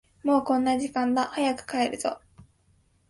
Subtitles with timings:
[0.23, 2.19] もうこんな時間だ、早く帰るぞ。